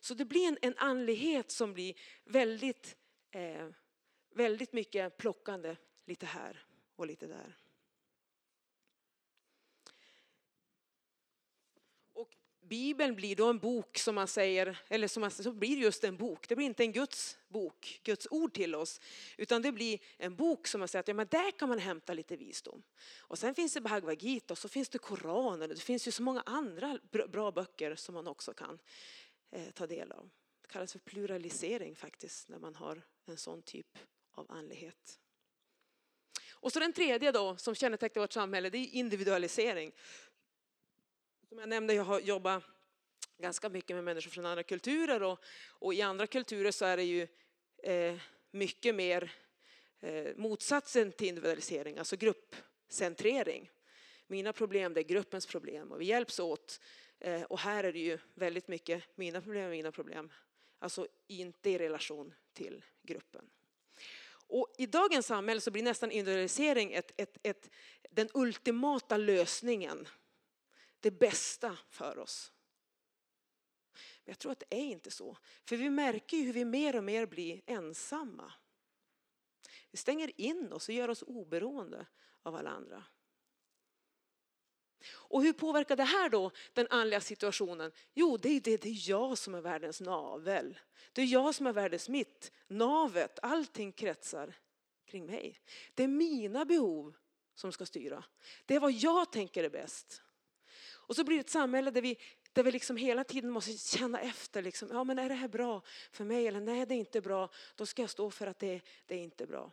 [0.00, 2.96] Så det blir en, en andlighet som blir väldigt,
[3.30, 3.68] eh,
[4.34, 7.56] väldigt mycket plockande lite här och lite där.
[12.12, 16.04] Och Bibeln blir då en bok som man säger, eller som man, så blir just
[16.04, 16.48] en bok.
[16.48, 19.00] Det blir inte en Guds bok, Guds ord till oss,
[19.36, 22.14] utan det blir en bok som man säger att ja, men där kan man hämta
[22.14, 22.82] lite visdom.
[23.18, 26.12] Och sen finns det Bhagavad Gita och så finns det Koranen och det finns ju
[26.12, 28.78] så många andra bra böcker som man också kan
[29.54, 30.30] Eh, ta del av.
[30.62, 33.98] Det kallas för pluralisering faktiskt när man har en sån typ
[34.32, 35.20] av andlighet.
[36.50, 39.92] Och så den tredje då som kännetecknar vårt samhälle det är individualisering.
[41.48, 42.64] Som jag nämnde, jag har jobbat
[43.38, 45.38] ganska mycket med människor från andra kulturer och,
[45.68, 47.28] och i andra kulturer så är det ju
[47.82, 48.16] eh,
[48.50, 49.32] mycket mer
[50.00, 53.70] eh, motsatsen till individualisering, alltså gruppcentrering.
[54.26, 56.80] Mina problem det är gruppens problem och vi hjälps åt
[57.20, 60.32] Eh, och här är det ju väldigt mycket mina problem, mina problem.
[60.78, 63.50] Alltså inte i relation till gruppen.
[64.46, 67.70] Och I dagens samhälle så blir nästan individualisering ett, ett, ett,
[68.10, 70.08] den ultimata lösningen.
[71.00, 72.52] Det bästa för oss.
[74.24, 75.36] Men jag tror att det är inte så.
[75.64, 78.52] För vi märker ju hur vi mer och mer blir ensamma.
[79.90, 82.06] Vi stänger in oss och gör oss oberoende
[82.42, 83.04] av alla andra.
[85.06, 87.92] Och hur påverkar det här då den andliga situationen?
[88.14, 90.78] Jo, det är, det, det är jag som är världens navel.
[91.12, 92.52] Det är jag som är världens mitt.
[92.66, 94.54] Navet, allting kretsar
[95.06, 95.58] kring mig.
[95.94, 97.14] Det är mina behov
[97.54, 98.24] som ska styra.
[98.66, 100.22] Det är vad jag tänker är bäst.
[101.06, 102.18] Och så blir det ett samhälle där vi,
[102.52, 104.62] där vi liksom hela tiden måste känna efter.
[104.62, 106.48] Liksom, ja, men är det här bra för mig?
[106.48, 107.48] Eller nej, det är inte bra.
[107.74, 109.72] Då ska jag stå för att det, det är inte bra.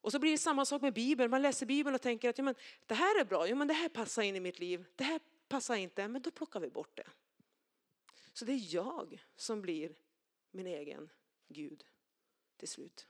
[0.00, 1.30] Och så blir det samma sak med Bibeln.
[1.30, 2.54] Man läser Bibeln och tänker att ja, men,
[2.86, 4.84] det här är bra, ja, men det här passar in i mitt liv.
[4.96, 7.06] Det här passar inte, men då plockar vi bort det.
[8.32, 9.94] Så det är jag som blir
[10.50, 11.10] min egen
[11.48, 11.84] Gud
[12.56, 13.06] till slut.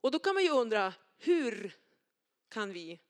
[0.00, 1.76] Och då kan man ju undra, hur
[2.48, 3.00] kan vi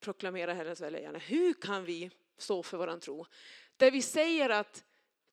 [0.00, 1.18] proklamera Herrens välgärande?
[1.18, 3.26] Hur kan vi stå för våran tro?
[3.76, 4.84] Där vi säger att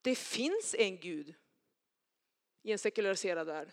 [0.02, 1.34] det finns en Gud
[2.68, 3.72] i en sekulariserad värld.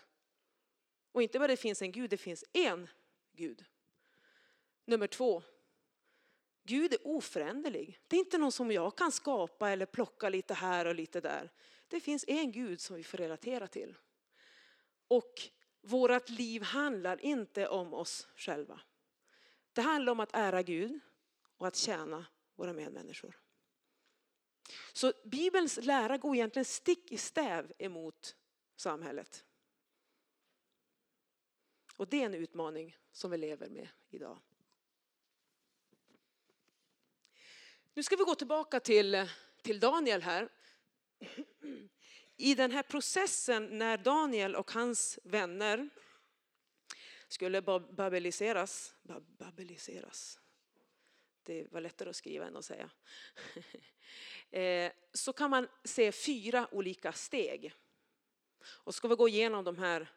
[1.12, 2.88] Och inte bara det finns en Gud, det finns en
[3.32, 3.64] Gud.
[4.84, 5.42] Nummer två,
[6.62, 8.00] Gud är oföränderlig.
[8.08, 11.52] Det är inte någon som jag kan skapa eller plocka lite här och lite där.
[11.88, 13.94] Det finns en Gud som vi får relatera till.
[15.08, 15.32] Och
[15.80, 18.80] vårt liv handlar inte om oss själva.
[19.72, 21.00] Det handlar om att ära Gud
[21.56, 23.38] och att tjäna våra medmänniskor.
[24.92, 28.36] Så Bibelns lära går egentligen stick i stäv emot
[28.76, 29.44] samhället.
[31.96, 34.38] Och det är en utmaning som vi lever med idag.
[37.94, 39.28] Nu ska vi gå tillbaka till,
[39.62, 40.48] till Daniel här.
[42.36, 45.88] I den här processen när Daniel och hans vänner
[47.28, 48.94] skulle babeliseras,
[49.38, 50.40] babeliseras,
[51.42, 52.90] det var lättare att skriva än att säga,
[54.50, 57.74] eh, så kan man se fyra olika steg.
[58.68, 60.08] Och ska vi gå igenom de här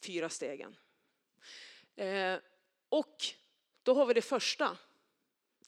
[0.00, 0.76] fyra stegen.
[1.96, 2.38] Eh,
[2.88, 3.24] och
[3.82, 4.78] då har vi det första.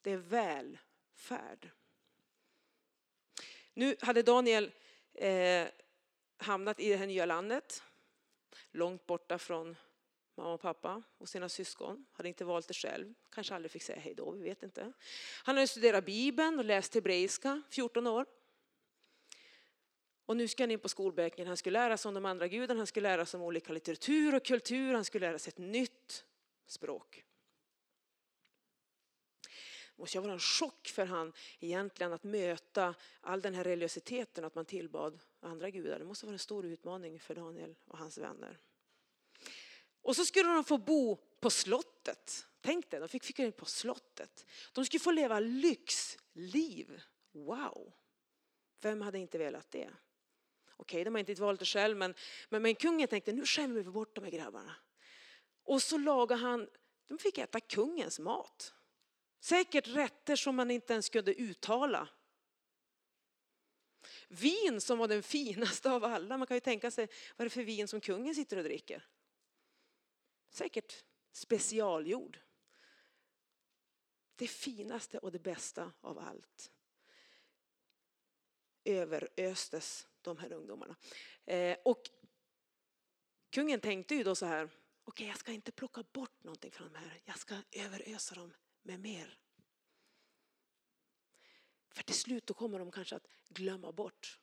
[0.01, 1.69] Det är välfärd.
[3.73, 4.71] Nu hade Daniel
[5.13, 5.67] eh,
[6.37, 7.83] hamnat i det här nya landet.
[8.71, 9.75] Långt borta från
[10.35, 12.05] mamma och pappa och sina syskon.
[12.11, 13.13] Hade inte valt det själv.
[13.29, 14.93] Kanske aldrig fick säga hej då, vi vet inte.
[15.43, 18.25] Han hade studerat Bibeln och läst hebreiska, 14 år.
[20.29, 21.47] Och nu ska han in på skolbänken.
[21.47, 24.35] Han skulle lära sig om de andra gudarna, han skulle lära sig om olika litteratur
[24.35, 26.25] och kultur, han skulle lära sig ett nytt
[26.67, 27.25] språk.
[29.95, 34.55] Det måste vara en chock för han egentligen att möta all den här religiositeten, att
[34.55, 35.99] man tillbad andra gudar.
[35.99, 38.57] Det måste vara en stor utmaning för Daniel och hans vänner.
[40.01, 42.47] Och så skulle de få bo på slottet.
[42.61, 44.45] Tänk dig, de fick fika in på slottet.
[44.73, 47.01] De skulle få leva lyxliv.
[47.31, 47.93] Wow!
[48.81, 49.89] Vem hade inte velat det?
[50.79, 52.13] Okej, de har inte valt det själv, men,
[52.49, 54.75] men, men kungen tänkte nu skämmer vi bort de här grabbarna.
[55.63, 56.69] Och så lagade han,
[57.07, 58.73] de fick äta kungens mat.
[59.39, 62.09] Säkert rätter som man inte ens kunde uttala.
[64.27, 66.37] Vin som var den finaste av alla.
[66.37, 69.07] Man kan ju tänka sig vad är det för vin som kungen sitter och dricker.
[70.49, 72.39] Säkert specialgjord.
[74.35, 76.71] Det finaste och det bästa av allt
[78.83, 80.95] överöstes de här ungdomarna.
[81.45, 82.01] Eh, och
[83.49, 84.73] kungen tänkte ju då så här, okej
[85.05, 88.99] okay, jag ska inte plocka bort någonting från de här, jag ska överösa dem med
[88.99, 89.39] mer.
[91.91, 94.39] För till slut då kommer de kanske att glömma bort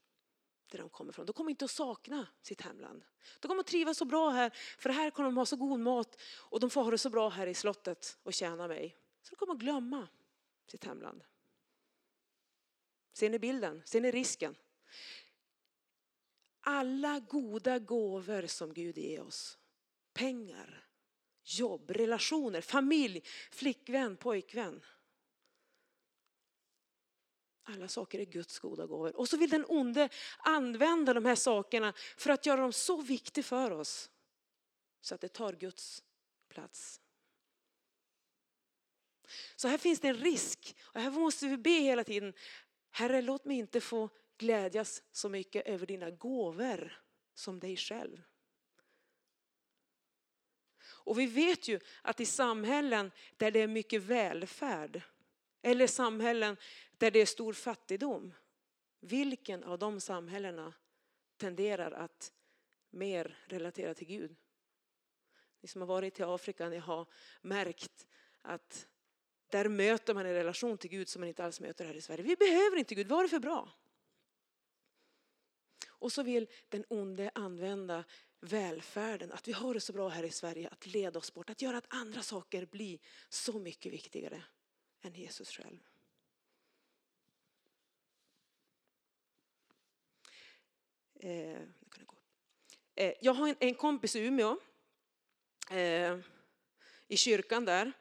[0.70, 1.26] där de kommer ifrån.
[1.26, 3.04] De kommer inte att sakna sitt hemland.
[3.40, 6.20] De kommer att trivas så bra här, för här kommer de ha så god mat
[6.22, 8.96] och de får ha det så bra här i slottet och tjäna mig.
[9.22, 10.08] Så de kommer att glömma
[10.66, 11.24] sitt hemland.
[13.12, 13.82] Ser ni bilden?
[13.84, 14.56] Ser ni risken?
[16.66, 19.58] Alla goda gåvor som Gud ger oss.
[20.12, 20.84] Pengar,
[21.44, 24.84] jobb, relationer, familj, flickvän, pojkvän.
[27.62, 29.16] Alla saker är Guds goda gåvor.
[29.16, 33.44] Och så vill den onde använda de här sakerna för att göra dem så viktiga
[33.44, 34.10] för oss
[35.00, 36.02] så att det tar Guds
[36.48, 37.00] plats.
[39.56, 42.32] Så här finns det en risk och här måste vi be hela tiden.
[42.90, 47.02] Herre, låt mig inte få glädjas så mycket över dina gåvor
[47.34, 48.22] som dig själv.
[50.88, 55.02] Och vi vet ju att i samhällen där det är mycket välfärd
[55.62, 56.56] eller samhällen
[56.90, 58.34] där det är stor fattigdom.
[59.00, 60.74] vilken av de samhällena
[61.36, 62.32] tenderar att
[62.90, 64.36] mer relatera till Gud?
[65.60, 67.06] Ni som har varit i Afrika, ni har
[67.40, 68.06] märkt
[68.42, 68.88] att
[69.50, 72.22] där möter man en relation till Gud som man inte alls möter här i Sverige.
[72.22, 73.72] Vi behöver inte Gud, vad är det för bra?
[75.98, 78.04] Och så vill den onde använda
[78.40, 81.62] välfärden, att vi har det så bra här i Sverige, att leda oss bort, att
[81.62, 84.42] göra att andra saker blir så mycket viktigare
[85.02, 85.78] än Jesus själv.
[91.14, 91.62] Eh,
[92.94, 94.56] eh, jag har en kompis i Umeå,
[95.70, 96.18] eh,
[97.08, 97.92] i kyrkan där.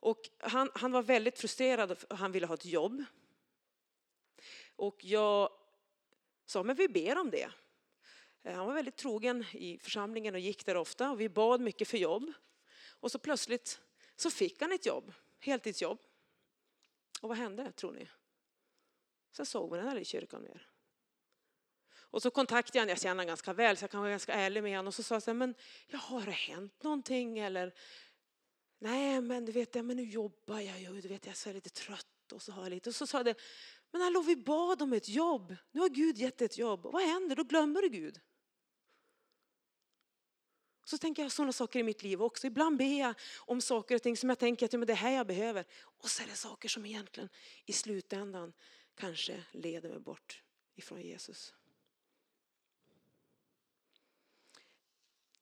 [0.00, 3.04] Och han, han var väldigt frustrerad, han ville ha ett jobb.
[4.76, 5.59] Och jag
[6.50, 7.50] sa, men vi ber om det.
[8.42, 11.88] Eh, han var väldigt trogen i församlingen och gick där ofta och vi bad mycket
[11.88, 12.32] för jobb.
[13.00, 13.80] Och så plötsligt
[14.16, 15.98] så fick han ett jobb, heltidsjobb.
[17.20, 18.08] Och vad hände tror ni?
[19.32, 20.66] Sen såg man den aldrig i kyrkan mer.
[21.92, 24.32] Och så kontaktade jag honom, jag känner honom ganska väl så jag kan vara ganska
[24.32, 24.86] ärlig med honom.
[24.86, 25.54] Och så sa jag så här, men
[25.86, 27.74] ja, har det hänt någonting eller?
[28.78, 31.70] Nej men du vet, ja, men nu jobbar jag ju, du vet jag är lite
[31.70, 32.90] trött och så har jag lite.
[32.90, 33.34] Och så sa jag det,
[33.90, 36.82] men hallå vi bad om ett jobb, nu har Gud gett ett jobb.
[36.82, 37.36] Vad händer?
[37.36, 38.20] Då glömmer du Gud.
[40.84, 42.46] Så tänker jag sådana saker i mitt liv också.
[42.46, 45.26] Ibland ber jag om saker och ting som jag tänker att det är här jag
[45.26, 45.64] behöver.
[45.82, 47.28] Och så är det saker som egentligen
[47.66, 48.52] i slutändan
[48.94, 50.42] kanske leder mig bort
[50.74, 51.54] ifrån Jesus.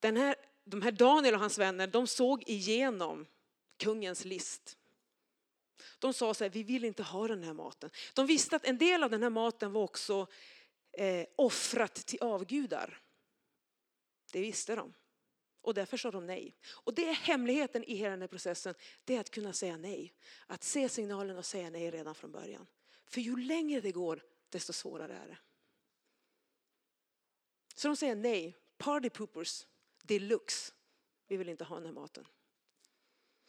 [0.00, 3.26] Den här, de här Daniel och hans vänner, de såg igenom
[3.76, 4.77] kungens list.
[5.98, 7.90] De sa så här, vi vill inte ha den här maten.
[8.14, 10.26] De visste att en del av den här maten var också
[10.92, 13.00] eh, offrat till avgudar.
[14.32, 14.94] Det visste de.
[15.60, 16.56] Och därför sa de nej.
[16.66, 18.74] Och det är hemligheten i hela den här processen.
[19.04, 20.14] Det är att kunna säga nej.
[20.46, 22.66] Att se signalen och säga nej redan från början.
[23.06, 25.38] För ju längre det går, desto svårare är det.
[27.74, 28.56] Så de säger nej.
[28.76, 29.66] Party poopers
[30.02, 30.72] deluxe.
[31.26, 32.26] Vi vill inte ha den här maten.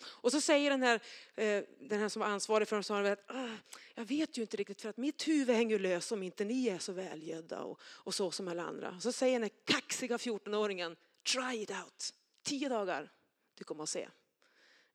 [0.03, 0.99] Och så säger den här,
[1.35, 3.57] eh, den här som var ansvarig för dem, att ah,
[3.95, 6.79] jag vet ju inte riktigt för att mitt huvud hänger lös om inte ni är
[6.79, 8.91] så välgödda och, och så som alla andra.
[8.95, 10.95] Och så säger den här kaxiga 14-åringen,
[11.33, 12.13] try it out.
[12.43, 13.11] Tio dagar,
[13.55, 14.09] du kommer att se.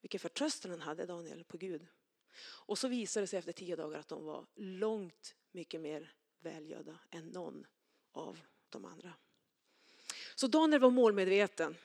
[0.00, 1.86] Vilken förtröstan han hade Daniel på Gud.
[2.42, 6.98] Och så visade det sig efter tio dagar att de var långt mycket mer välgödda
[7.10, 7.66] än någon
[8.12, 9.12] av de andra.
[10.34, 11.76] Så Daniel var målmedveten.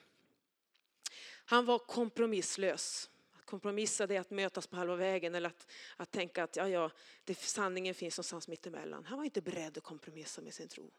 [1.49, 3.09] Han var kompromisslös.
[3.33, 6.69] Att kompromissa det är att mötas på halva vägen eller att, att tänka att ja,
[6.69, 6.91] ja,
[7.23, 9.05] det, sanningen finns någonstans mittemellan.
[9.05, 10.91] Han var inte beredd att kompromissa med sin tro.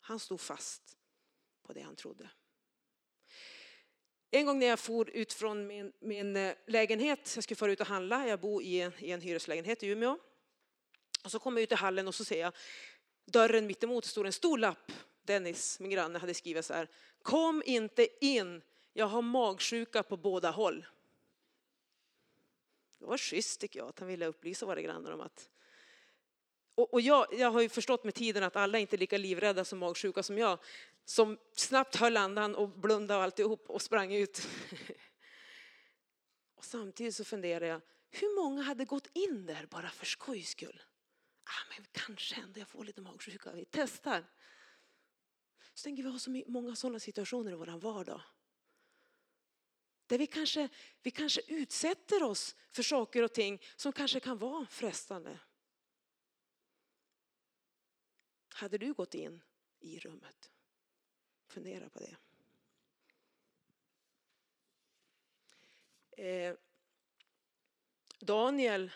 [0.00, 0.96] Han stod fast
[1.62, 2.30] på det han trodde.
[4.30, 7.80] En gång när jag for ut från min, min eh, lägenhet, jag skulle fara ut
[7.80, 10.18] och handla, jag bor i en, i en hyreslägenhet i Umeå.
[11.24, 12.52] Och så kommer jag ut i hallen och så ser jag
[13.24, 16.88] dörren mittemot, det står en stor lapp Dennis, min granne, hade skrivit så här.
[17.22, 18.62] Kom inte in,
[18.96, 20.86] jag har magsjuka på båda håll.
[22.98, 25.50] Det var schysst tycker jag att han ville upplysa våra grannar om att
[26.74, 29.78] och, jag, jag, har ju förstått med tiden att alla inte är lika livrädda som
[29.78, 30.58] magsjuka som jag.
[31.04, 34.48] Som snabbt höll andan och blundade och alltihop och sprang ut.
[36.54, 37.80] och samtidigt så funderar jag,
[38.10, 40.82] hur många hade gått in där bara för skojs skull?
[41.44, 44.24] Ah, men kanske ändå jag får lite magsjuka, vi testar.
[45.74, 48.20] Så tänker vi har så många sådana situationer i vår vardag.
[50.06, 50.68] Där vi kanske,
[51.02, 55.38] vi kanske utsätter oss för saker och ting som kanske kan vara frestande.
[58.48, 59.42] Hade du gått in
[59.80, 60.50] i rummet?
[61.46, 62.16] Fundera på det.
[66.16, 66.56] Eh,
[68.18, 68.92] Daniel,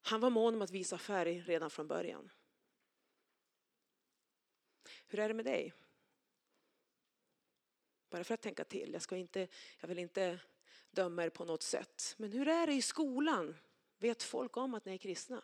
[0.00, 2.30] han var mån om att visa färg redan från början.
[5.06, 5.72] Hur är det med dig?
[8.14, 9.48] Bara för att tänka till, jag, ska inte,
[9.80, 10.38] jag vill inte
[10.90, 12.14] döma er på något sätt.
[12.18, 13.56] Men hur är det i skolan?
[13.98, 15.42] Vet folk om att ni är kristna?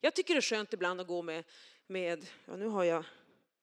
[0.00, 1.44] Jag tycker det är skönt ibland att gå med,
[1.86, 3.04] med ja nu har jag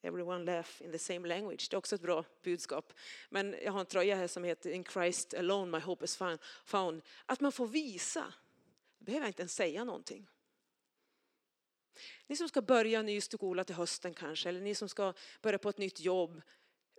[0.01, 1.67] Everyone laugh in the same language.
[1.69, 2.93] Det är också ett bra budskap.
[3.29, 6.19] Men jag har en tröja här som heter In Christ alone my hope is
[6.65, 7.01] found.
[7.25, 8.33] Att man får visa.
[8.99, 10.27] Då behöver jag inte ens säga någonting.
[12.27, 15.69] Ni som ska börja ny skola till hösten kanske, eller ni som ska börja på
[15.69, 16.41] ett nytt jobb.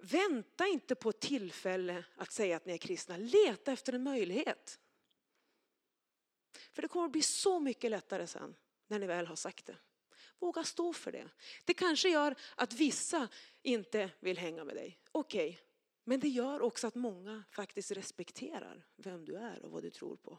[0.04, 3.16] Vänta inte på ett tillfälle att säga att ni är kristna.
[3.16, 4.80] Leta efter en möjlighet.
[6.72, 9.76] För det kommer att bli så mycket lättare sen när ni väl har sagt det.
[10.38, 11.28] Våga stå för det.
[11.64, 13.28] Det kanske gör att vissa
[13.62, 15.00] inte vill hänga med dig.
[15.12, 15.60] Okej, okay.
[16.04, 20.16] men det gör också att många faktiskt respekterar vem du är och vad du tror
[20.16, 20.38] på.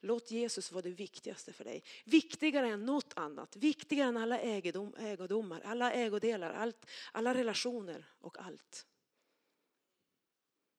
[0.00, 1.84] Låt Jesus vara det viktigaste för dig.
[2.04, 3.56] Viktigare än något annat.
[3.56, 8.86] Viktigare än alla ägodom, ägodomar, alla ägodelar, allt, alla relationer och allt.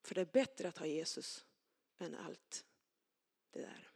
[0.01, 1.45] För det är bättre att ha Jesus
[1.97, 2.65] än allt
[3.51, 3.91] det där.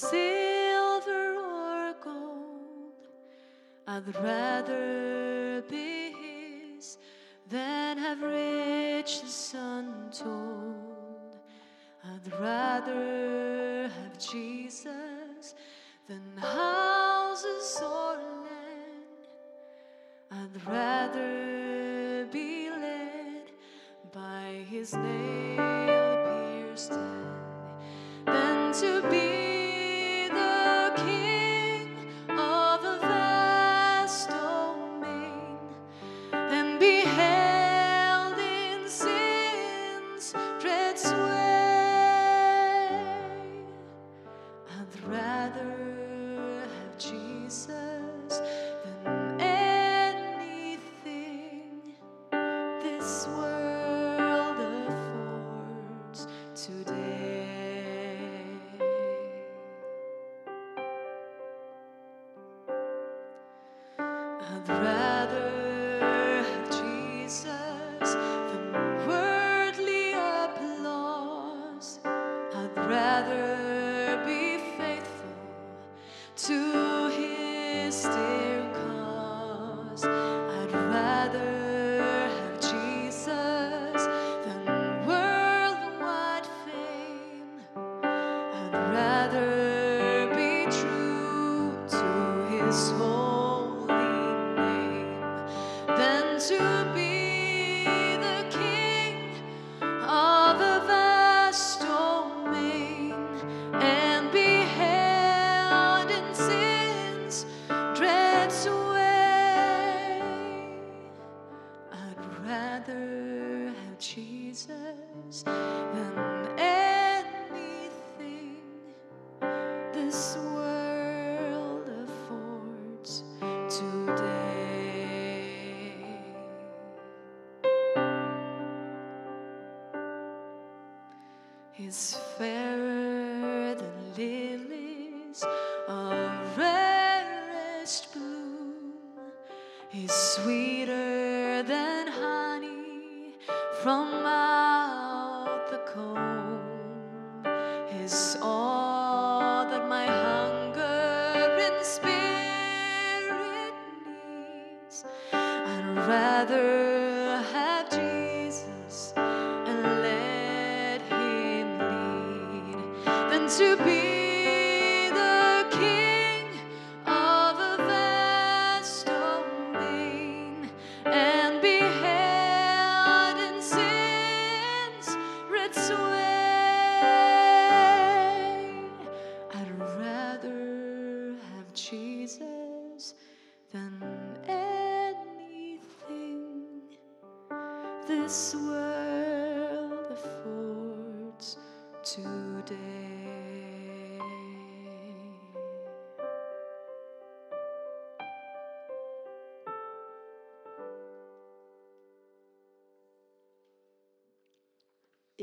[0.00, 2.92] Silver or gold.
[3.86, 6.96] I'd rather be his
[7.48, 11.36] than have riches untold.
[12.04, 15.54] I'd rather have Jesus
[16.08, 19.20] than houses or land.
[20.30, 23.50] I'd rather be led
[24.12, 25.39] by his nail
[96.50, 96.79] to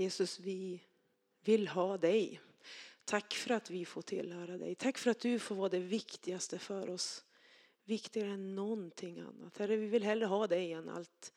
[0.07, 0.83] Jesus, vi
[1.41, 2.41] vill ha dig.
[3.05, 4.75] Tack för att vi får tillhöra dig.
[4.75, 7.25] Tack för att du får vara det viktigaste för oss.
[7.83, 9.57] Viktigare än någonting annat.
[9.57, 11.33] Herre, vi vill hellre ha dig än allt,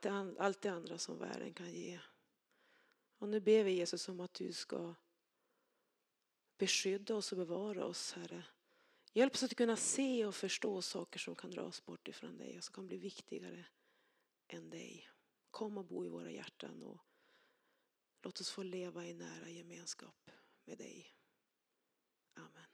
[0.00, 2.00] det, allt det andra som världen kan ge.
[3.18, 4.94] Och nu ber vi Jesus om att du ska
[6.58, 8.44] beskydda oss och bevara oss, Herre.
[9.12, 12.64] Hjälp oss att kunna se och förstå saker som kan dras bort ifrån dig och
[12.64, 13.64] som kan bli viktigare
[14.48, 15.08] än dig.
[15.50, 16.98] Kom och bo i våra hjärtan och
[18.22, 20.30] Låt oss få leva i nära gemenskap
[20.64, 21.14] med dig.
[22.36, 22.71] Amen.